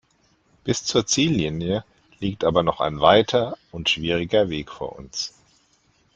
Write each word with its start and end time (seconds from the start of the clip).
Bis 0.63 0.83
zur 0.83 1.05
Ziellinie 1.05 1.83
liegt 2.19 2.43
aber 2.43 2.63
noch 2.63 2.81
ein 2.81 3.01
weiter 3.01 3.55
und 3.71 3.87
schwieriger 3.87 4.49
Weg 4.49 4.71
vor 4.71 4.97
uns. 4.97 5.35